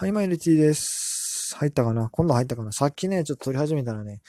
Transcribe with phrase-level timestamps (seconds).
[0.00, 1.54] はい、マイルティです。
[1.58, 2.08] 入ったかな？
[2.08, 2.72] 今度入ったかな？
[2.72, 4.22] さっきね、ちょっと撮り始めたらね、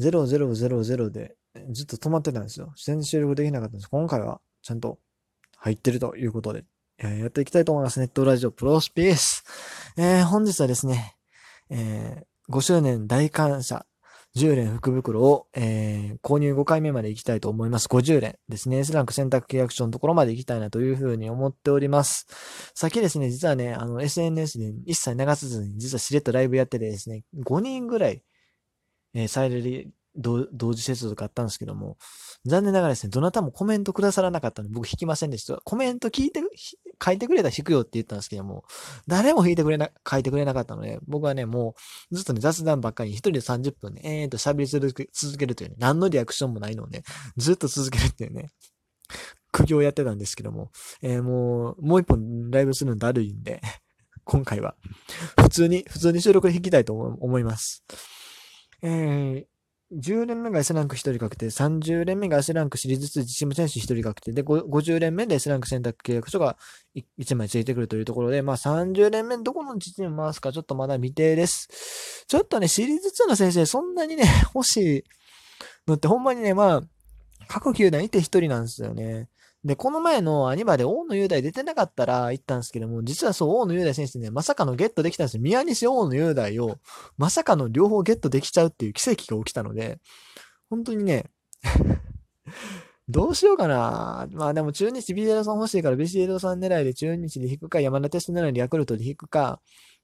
[0.00, 1.36] 0000で
[1.72, 2.72] ずっと止まってたんですよ。
[2.82, 3.90] 全然収録できなかったんです。
[3.90, 4.98] 今回はちゃんと
[5.58, 6.64] 入ってるということで、
[6.96, 8.00] えやっていきたいと思います。
[8.00, 9.44] ネットラジオプロスピース。
[9.98, 11.18] えー、本日はですね、
[11.68, 13.84] えー、5周年大感謝
[14.36, 17.86] 10連福袋を、えー、購入5回目まで行きたいと思います。
[17.86, 18.78] 50連ですね。
[18.78, 22.26] S ランク選択契約書のところまで行きたいなというふうに思っております。
[22.74, 28.22] さっきですね、実はね、あの、SNS で一切流さずに、実はしれっとライブやっててですね、5人ぐらい、
[29.14, 31.96] えー、サイレリ同時接続あったんですけども、
[32.44, 35.60] 残念ながらですね、どなたもコメントくださらなかったので、僕引きませんでした。
[35.64, 36.40] コメント聞いて、
[37.02, 38.64] 書いてくれたら引くよって言ったんですけども、
[39.06, 41.74] 誰も引いてくれな、書いてくれなかったので、僕はね、も
[42.10, 47.02] う、ずっとね、雑談ばっかり一人で30分ね、えーと喋り続けるというね、何のリアクションもないのをね、
[47.36, 48.50] ずっと続けるっていうね、
[49.52, 50.70] 苦行やってたんですけども、
[51.02, 53.60] えー、もう、もう一本ライブするのだるいんで、
[54.24, 54.76] 今回は、
[55.40, 57.84] 普通に、普通に収録で弾きたいと思います。
[58.82, 59.44] えー、
[59.92, 66.56] 10連目が S ランク1人確定、30連目が S ランクシリーズ2チーム選手1人確定で、50連目で S ランク選択契約書が
[67.18, 72.24] 1枚ついてくるというところで、まあ30連目どこのチーム回すかちょっとまだ未定です。
[72.28, 74.24] ちょっとね、シリーズ2の先生そんなにね、
[74.54, 75.04] 欲しい
[75.88, 76.82] のってほんまにね、まあ、
[77.48, 79.28] 各球団いて1人なんですよね。
[79.64, 85.42] で、この前のアニバで大野雄大出てなかったら行ったんですけども、実はそう、大野雄大選手ね、まさかのゲットできたんですよ。
[85.42, 86.78] 宮西大野雄大を、
[87.18, 89.98] まさかの両方ゲットできちゃうっていう奇跡が起きたので、
[90.70, 91.26] 本当にね
[93.08, 94.28] どうしようかな。
[94.32, 99.60] まあでも中日ビジェロさん欲しいからビジェロさん狙いで中日で引くか、山田テスト狙いでヤクルトで引くか、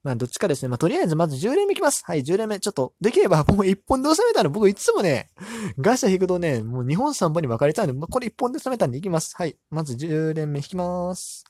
[0.06, 0.68] まあ、どっちかですね。
[0.68, 2.04] まあ、とりあえず、まず10連目いきます。
[2.06, 2.60] はい、10連目。
[2.60, 5.32] ちょっと、できれば、 もう1本で収めたら、僕いつもね、
[5.78, 9.34] ガシャ引くとね、もう2本3本に分かれちゃうんで、まこれ1本で収めたんでいきます。
[9.34, 11.44] はい、まず10連目引きます。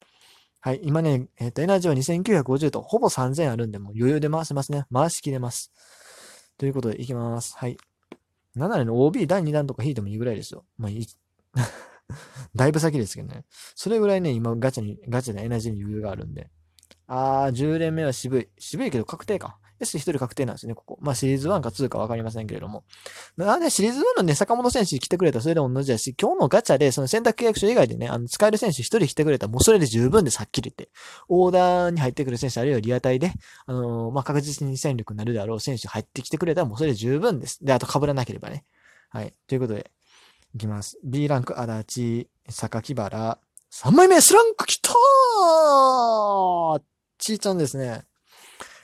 [0.60, 4.86] はい、今ね、えっ、ー、と、エナジーは2950と、ほぼ3000あるんで、もう余裕で回せますね。
[4.90, 5.70] 回しきれます。
[6.56, 7.58] ということで、いきます。
[7.58, 7.76] はい。
[8.56, 10.64] 7年の OB 第2弾とか引いてもいいぐらいですよ。
[10.78, 11.06] まあ、いい。
[12.56, 13.44] だいぶ先ですけどね。
[13.74, 16.48] それぐらいね、今ガチャに、ガチャでエナジーに余裕があるんで。
[17.06, 18.48] あー、10連目は渋い。
[18.58, 19.58] 渋いけど確定か。
[19.80, 20.98] S1 人確定なんですね、ここ。
[21.00, 22.84] まあシリーズ1か2かわかりませんけれども。
[23.36, 30.90] まあね、シリーズ1のね、坂本選手来てくれたらそれでも同じだし、今日のガチャでその選択契約書以外でね、あの、使える選手1人来てくれたらもうそれで十分です、はっきり言って。
[31.28, 33.32] オーダーに入ってくる選手、あるいはリアタイで、
[33.66, 37.62] あのー、まあ確実に戦力になるであろう選手入ってきてくれたらもうそれで十分です。
[37.62, 38.64] で、あと被らなければね。
[39.10, 39.34] はい。
[39.46, 39.90] ということで、
[40.54, 40.98] いきます。
[41.04, 43.38] B ランク、足立、榊原、
[43.70, 48.04] 3枚目、S ランク来たーちーちゃんですね。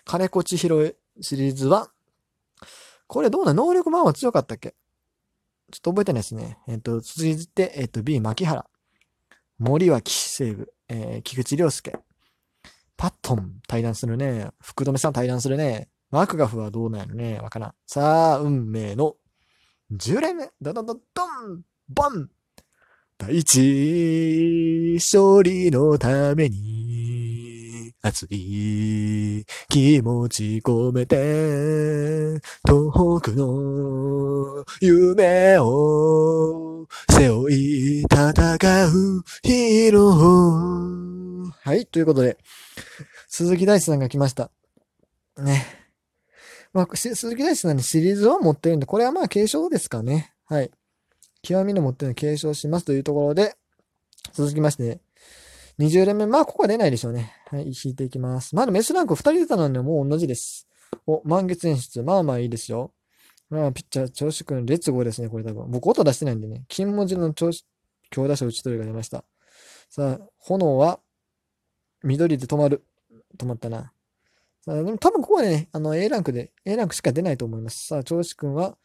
[0.04, 1.91] 金子千尋シリーズは、
[3.06, 4.75] これどうな能力マンは強かったっけ？
[5.70, 6.59] ちょっと覚えてないですね。
[6.69, 8.66] えっ、ー、と、続いて、えっ、ー、と、B、牧原。
[9.59, 10.72] 森脇、西武。
[10.88, 11.98] えー、菊池涼介。
[12.97, 14.50] パットン、対談するね。
[14.60, 15.88] 福留さん対談するね。
[16.10, 17.38] マクガフはどうなんやね。
[17.41, 17.75] わからん。
[17.87, 19.16] さあ、運命の
[19.92, 20.50] 10連目。
[20.60, 21.00] ドドドド
[21.48, 22.31] ンボン
[23.16, 26.81] 第一勝利のために
[28.04, 41.50] 熱い気持ち込めて、東北の夢を背負い戦うヒーロー。
[41.62, 42.38] はい、ということで、
[43.28, 44.50] 鈴木大地さんが来ました。
[45.38, 45.64] ね。
[46.72, 50.32] まあ、鈴木大地さんにシリーズ1持ってるんで、これはまあ継承ですかね。
[50.46, 50.72] はい。
[51.42, 53.54] 極みの持ってるの継承しますというところで、
[54.32, 55.00] 続きまして、ね
[55.82, 56.26] 20連目。
[56.26, 57.34] まあ、ここは出ないでしょうね。
[57.50, 58.54] はい、引いていきます。
[58.54, 60.69] まだメスランク2人出たのでもう同じです。
[61.06, 62.03] お、満月演出。
[62.03, 62.93] まあまあいいですよ。
[63.50, 65.71] まあ、ピッチャー、調子くん、列語ですね、これ多分。
[65.71, 66.65] 僕、音出してないんでね。
[66.69, 67.66] 金文字の調子、
[68.10, 69.25] 強打者打ち取りが出ました。
[69.91, 71.00] さあ、炎は、
[72.03, 72.84] 緑で止まる。
[73.37, 73.92] 止まったな。
[74.65, 77.88] さあ、でも多分ここはね、あの、A ランクで、A ランクしか出ないと思います。
[77.88, 78.78] さあ、調子くんは、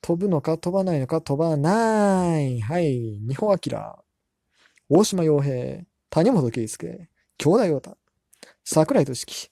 [0.00, 2.60] 飛ぶのか飛ばないのか飛ばない。
[2.60, 3.20] はい。
[3.28, 4.04] 日本明。
[4.88, 5.84] 大島洋平。
[6.10, 7.96] 谷本圭介、京田陽太、
[8.64, 9.50] 桜井俊樹、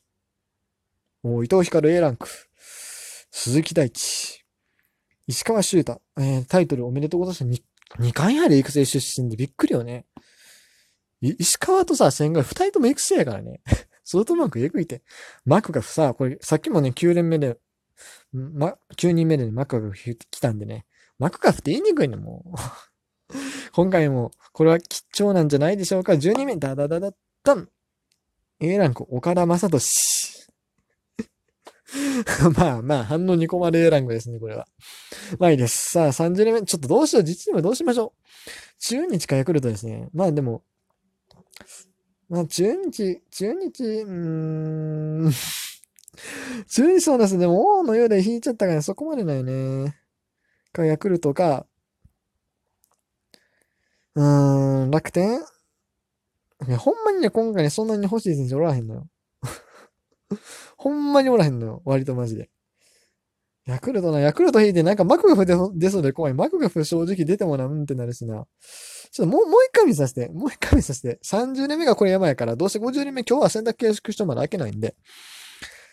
[1.23, 2.29] もう伊藤光 A ランク、
[3.31, 4.45] 鈴木大地、
[5.29, 7.63] 石川修太、えー、タイトルおめでとうございます。
[8.01, 10.07] 2, 回やで育成出身でびっくりよね。
[11.21, 13.61] 石川とさ、千賀、二人とも育成やからね。
[14.03, 15.03] ソフトバンクえぐいて。
[15.45, 17.57] マクガフさ、これ、さっきもね、9連目で、
[18.33, 20.87] ま、9人目で、ね、マクガフ来たんでね。
[21.21, 22.59] マクガフって言いにくいの、もう。
[23.73, 26.13] 今回も、これは貴重なんじゃないでしょうか。
[26.13, 27.69] 12名、ダダダダッタン。
[28.61, 30.49] A ランク、岡田正俊。
[32.57, 34.67] まあまあ、反応2個まで A ランクですね、これは。
[35.39, 35.93] まあいいです。
[35.93, 38.23] さあ、30年目、ちょっとどうしよう、実にはどうしましょう。
[38.81, 40.09] 中日かヤクルトですね。
[40.13, 40.63] まあでも、
[42.29, 45.33] まあ中日、中日、うーん、
[46.69, 47.41] 中日そうですね。
[47.41, 49.97] でも、王のようで引いちゃったからそこまでないね。
[50.73, 51.67] か、ヤクルトか、
[54.19, 55.39] うーん、楽天？
[56.67, 59.07] いや、ほんまにね、今回ね、そんなに欲しい選手おらへんのよ。
[60.77, 61.83] ほんまにおらへんのよ。
[61.85, 62.51] 割とマジで。
[63.65, 66.35] ヤクルトな、ヤクルト引いてなんかマクガフ出出そうで怖い。
[66.35, 68.47] マクガフ正直出てもな、うんってなるしな。
[69.13, 70.29] ちょっともう、もう一回見させて。
[70.33, 71.21] もう一回見させて。
[71.23, 74.97] 30年目がこれ山やから、どうせ50年目今日は選択形式書まだ開けないんで。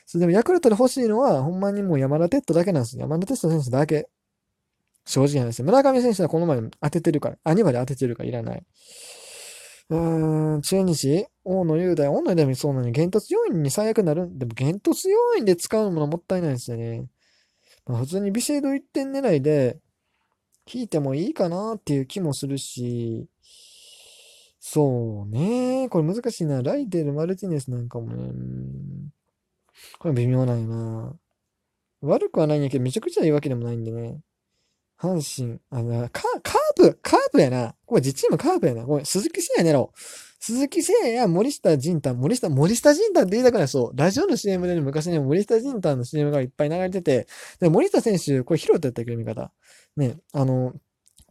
[0.08, 3.02] それでもヤクルトで欲しいのは、ほんまにもう山田哲人だけなんですよ。
[3.02, 4.08] 山田哲人選手だけ。
[5.06, 5.66] 正直なんですよ。
[5.66, 8.64] 村上選手はこの前当ててるから、アニバで当ててるからいらない。
[9.90, 11.28] うーん、中日？
[11.44, 14.28] 大野雄大、大野雄大もそうなのに、限凸要員に最悪になる。
[14.38, 17.06] でも限凸要員で使うものもったいないですよね。
[17.86, 19.80] まあ、普通にビシエド1点狙いで、
[20.68, 23.28] 引いてもいいかなっていう気もするし、
[24.60, 25.88] そうね。
[25.90, 26.64] これ難しいな。
[26.64, 28.32] ライデル、マルティネスなんかもね。
[30.00, 31.14] これ微妙なんよな。
[32.02, 34.20] 悪くはないんやけど、めちゃくちゃいいわけでもないんでね。
[35.00, 37.76] 阪神、あの、カカープ、カープやな。
[37.86, 38.86] これ実チームカープやな。
[38.86, 39.90] ごめん、鈴木誠也狙おう。
[40.40, 43.92] 鈴木誠也や、森下仁太、森下、森下仁太って言いたくないそう。
[43.96, 47.28] ラジオの CM で、ね、昔ね、森下仁太の CM がいっぱい流れてて、
[47.60, 49.52] で、森下選手、これ拾ったやったっけ、見方。
[49.98, 50.74] ね、あの、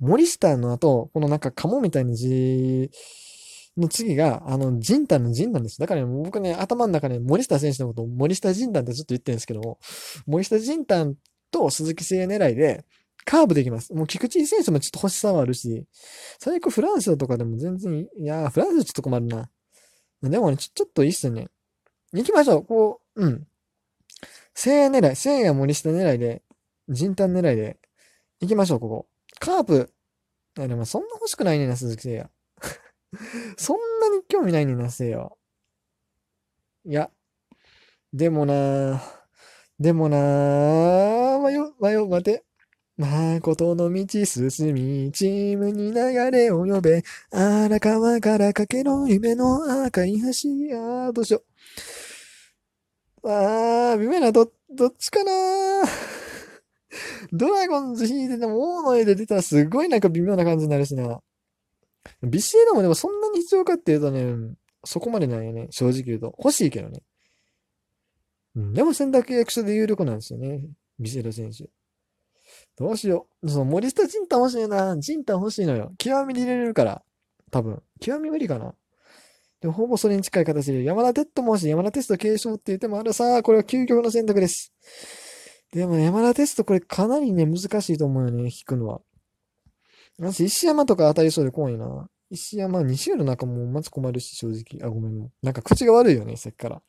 [0.01, 2.91] 森下の後、このなんかカモみたいな字
[3.77, 5.79] の次が、あの、仁太の仁なんです。
[5.79, 9.79] だからね、僕ね、頭の中で、ね、森下選手のことを森下仁太ってずっと言ってるんですけども、
[10.27, 11.15] 森下仁太
[11.51, 12.85] と鈴木誠也狙いで、
[13.25, 13.93] カーブできます。
[13.95, 15.85] もう菊池選手もちょっと欲しさはあるし、
[16.39, 18.25] 最悪フランスとかでも全然い。
[18.25, 19.51] やー、フランスちょっと困るな。
[20.23, 21.49] でもね、ちょ、ちょっといいっすよね。
[22.13, 22.65] 行きましょう。
[22.65, 23.47] こう、うん。
[24.55, 26.43] 聖夜狙い、聖夜森下狙いで、
[26.89, 27.79] 人丹狙いで、
[28.41, 29.07] 行きましょう、ここ。
[29.39, 29.93] カープ。
[30.57, 32.31] いや、でもそんな欲しくないねんな、鈴木聖也。
[33.57, 35.31] そんなに興味ないねんな、聖夜。
[36.87, 37.11] いや。
[38.13, 39.03] でもな
[39.81, 40.17] でもな
[41.41, 42.45] 迷う、迷う、待て。
[42.97, 47.03] 誠の道進み、チームに流れを呼べ、
[47.33, 50.27] 荒川からかけろ夢の赤い橋、
[50.77, 51.43] あー、どうしよ
[53.25, 53.29] う。
[53.29, 55.33] あー、微妙な、ど、どっちかな
[57.33, 61.21] ドラゴンズ引いてても、大の絵で出たらすごいなんか微妙な感じになるしな。
[62.23, 64.55] ビシエドもでもそんなに必要かっていうとね、
[64.85, 65.67] そこまでないよね。
[65.71, 66.35] 正直言うと。
[66.39, 67.03] 欲しいけどね。
[68.55, 70.61] うん、でも選択契約書で有力なんですよね。
[71.01, 71.69] ビシエド選手。
[72.77, 73.51] どうしよう。
[73.51, 74.97] その森下仁太欲しいな。
[74.99, 75.93] 仁太欲しいのよ。
[75.99, 77.03] 極みで入れれるから。
[77.51, 77.83] 多分。
[78.01, 78.75] 極み無理かな。
[79.61, 81.71] でほぼそれに近い形で、山田哲人も欲しい。
[81.71, 83.43] 山田哲人継承って言ってもあるさ。
[83.43, 84.73] これは究極の選択です。
[85.73, 88.45] でも、ね、山田テストこれかなりね、難しいと思うよね。
[88.45, 89.01] 引くのは。
[90.19, 92.09] 私、石山とか当たりそうで怖いな。
[92.31, 94.87] 石山、西浦なんかもまず困るし、正直。
[94.87, 95.31] あ、ごめん。
[95.43, 96.83] なんか口が悪いよね、さっきから。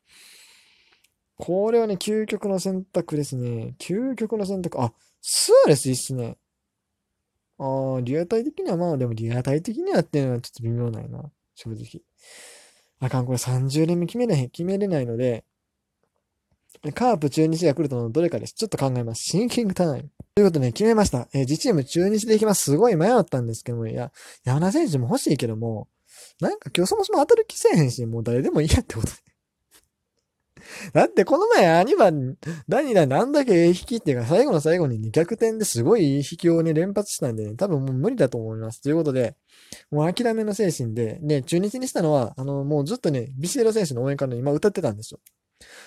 [1.38, 3.76] これはね、究極の選択ですね。
[3.80, 4.82] 究極の選択。
[4.82, 6.38] あ、スアレスいいっすね。
[7.58, 11.32] ああ、リアタイ的にはまあ、でもリアタイ的にはっていうのはちょっと微妙ないな。
[11.56, 12.02] 正直。
[13.00, 15.44] あかん、これ30連目決めれへん、決めれないので、
[16.94, 18.54] カープ中日が来るとのどれかです。
[18.54, 19.24] ちょっと考えます。
[19.24, 20.10] シンキングタイム。
[20.36, 21.28] ということで、ね、決めました。
[21.34, 22.64] えー、自チーム中日でいきます。
[22.64, 24.12] すごい迷ったんですけども、いや、
[24.44, 25.88] 山田選手も欲しいけども、
[26.40, 29.14] なんか今日そもそも当たる気せえへんし、もう誰でもいいやってことで。
[30.94, 32.12] だってこの前アニバ、
[32.68, 38.82] 第2弾なんだけ A 引きっていうか最後の最後にね、逆転ですごい A 引きをね、連発したんでね、多分もう無理だと思います。
[38.82, 39.36] ということで、
[39.92, 45.20] もう諦めの精神で、ね、中日にしたのは、あの、もうずっとね、ビシエロ選手の応援歌の今歌ってたんですよ。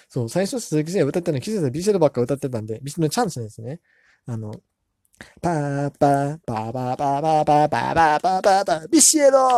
[0.09, 3.81] そう、最初鈴木誠也歌ってたの気づいたらビシエロばっか歌ってたんで、ビシエロチャンスですね。
[4.26, 4.52] あの、
[5.41, 9.49] パーパー、パーパーパーパーパーパーパーパーパーパー、ビシエド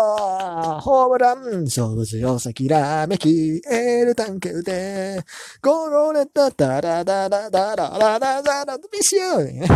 [0.80, 5.24] ホームラン勝負強さきらめき、エールタンケ打て、
[5.62, 9.20] ゴロレッタダラダダダラダダダダビシエ
[9.66, 9.74] ド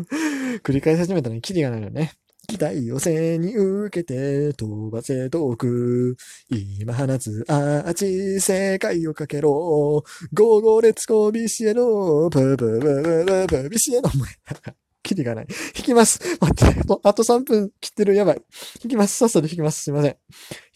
[0.62, 2.19] 繰り返し始めたのにキリがないよね。
[2.50, 6.16] 期待を背に受けて飛ばせ遠く。
[6.50, 10.02] 今放つアーチ世界をかけろ。
[10.32, 14.24] ゴーゴーレッツゴービシエロプープープープープービシエロも
[15.04, 15.46] キリがない。
[15.76, 16.18] 引きます。
[16.40, 18.14] 待って、もうあと3分切ってる。
[18.16, 18.42] やばい。
[18.82, 19.16] 引きます。
[19.16, 19.84] さっさと引きます。
[19.84, 20.10] すいません。
[20.10, 20.16] 引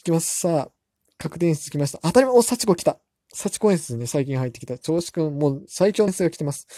[0.04, 0.38] きます。
[0.38, 0.71] さあ、
[1.19, 1.99] 確定演出来ました。
[2.02, 3.00] 当たり前、お、幸子来た。
[3.33, 4.78] 幸子演出ね、最近入ってきた。
[4.78, 6.69] 調子くん、もう最強の演出が来てます。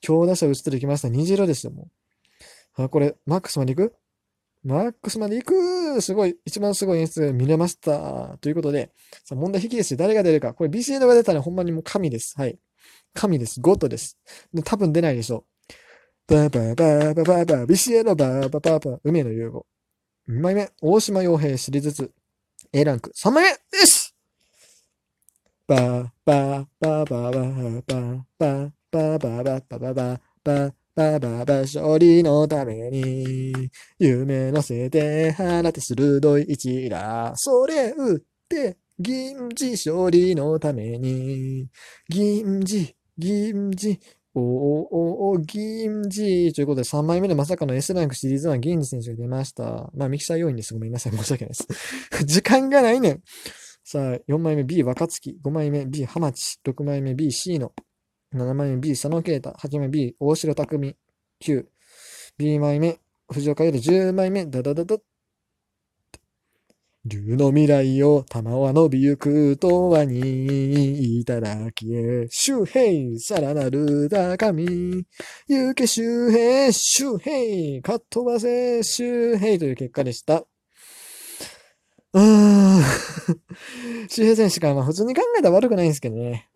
[0.00, 1.10] 強打者打ち取り来ました。
[1.10, 1.90] 虹色ですよ、も
[2.78, 2.82] う。
[2.84, 3.96] あ、これ、マックスまで行く？
[4.66, 8.36] マックスまで行くすごい、一番すごい演出見れました。
[8.40, 8.90] ということで、
[9.24, 9.96] さ問題引きですよ。
[9.98, 10.54] 誰が出るか。
[10.54, 12.34] これ BCL が出たらほんまにもう神です。
[12.36, 12.58] はい。
[13.14, 13.60] 神です。
[13.60, 14.18] ゴッドです。
[14.52, 15.44] で多分出ないでしょ
[16.28, 16.34] う。
[16.34, 19.66] バーバーバーバーバーバー、ビシエドバーバーバーバー、梅野優吾。
[20.28, 22.10] 2枚目、大島洋平シリーズ2。
[22.72, 23.12] A ランク。
[23.16, 24.12] 3枚目よし
[25.68, 41.68] バーバーバーバーバーバーバーバーバーバーバーバババババババ勝利のために夢乗せて放て鋭い一打それ打って銀次勝利のために
[42.08, 44.00] 銀次銀次
[44.34, 49.90] おおおお銀次ということで3枚目でまさかの S ランクシリーズ1銀次選手が出ました。
[49.94, 50.72] まあミキサー要員です。
[50.72, 51.12] ごめんなさい。
[51.12, 51.66] 申し訳ないです。
[52.24, 53.22] 時間がないねん。
[53.82, 57.72] さあ、4枚目 B 若月、5枚目 B 浜地、6枚目 B シーノ、
[58.34, 60.96] 7枚目 B 佐野啓太、8枚目 B 大城匠、
[61.40, 61.66] 9、
[62.38, 64.96] B 枚目藤岡より10枚目ダダダダ
[67.08, 75.06] 竜の未来を玉は伸びゆくとはにいただきへ周平さらなる高み
[75.46, 80.44] 行け周平周平かっ飛ばせ周平という結果でした。
[82.12, 82.82] うーん。
[84.10, 86.48] 周平選手からまあ普通に考えたら悪くないんですけどね。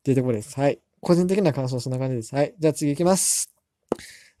[0.00, 0.58] っていうところです。
[0.58, 0.80] はい。
[1.00, 2.34] 個人的な感想はそんな感じです。
[2.34, 2.54] はい。
[2.58, 3.52] じゃあ次行きます。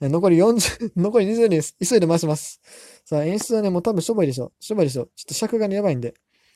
[0.00, 1.76] 残り40、残り20です。
[1.84, 2.60] 急いで回します。
[3.04, 4.52] さあ、演出はね、もう多分しょぼいでしょ。
[4.60, 5.06] しょぼいでしょ。
[5.16, 6.14] ちょっと尺がね、やばいんで。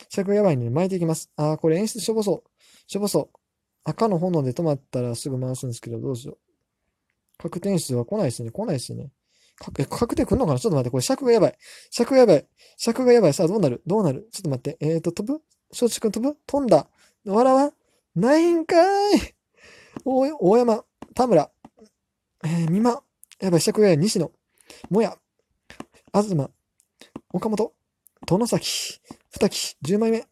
[0.08, 1.30] 尺がやばいんで、巻いていきます。
[1.36, 2.50] あー、これ演出しょぼそう。
[2.86, 3.38] しょぼそう。
[3.84, 6.38] 赤の炎で止まったらすぐ回すんですけど、どうしよう。
[7.38, 8.50] 確定演出は来ないですね。
[8.50, 9.10] 来ないですね。
[9.78, 10.58] え確定来んのかな？
[10.60, 11.58] ちょっと待って、これ尺がやばい。
[11.90, 12.46] 尺がやばい。
[12.76, 13.32] 尺がやばい。
[13.32, 13.82] さあ、どうなる？
[13.86, 14.28] どうなる？
[14.32, 14.76] ちょっと待って。
[14.80, 15.40] えーと、飛ぶ？
[15.70, 16.36] 松竹くん飛ぶ？
[16.46, 16.88] 飛んだ。
[17.24, 17.72] わらわ？
[18.14, 19.34] ないんかーい。
[20.04, 21.50] 大山、田村、
[22.44, 23.02] えー、美馬、
[23.40, 24.04] やばい、尺がやばい。
[24.04, 24.30] 西野、
[24.90, 25.16] もや、
[26.12, 26.34] 東、
[27.32, 27.72] 岡本、
[28.26, 30.26] 殿崎、二木、10枚目、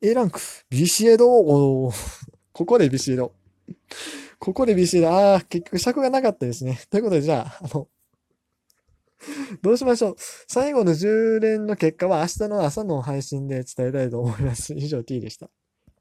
[0.00, 1.92] A ランク、ビシエド、お
[2.52, 3.32] ここでビシエド。
[4.38, 6.80] ここでビシエド、あー、結局尺がなかったですね。
[6.90, 7.88] ということで、じゃあ、あの、
[9.62, 10.16] どうしましょう。
[10.48, 14.72] 最後の10連の結果は明日の朝の配信で伝えたいと思います。
[14.74, 15.50] 以上 T でした。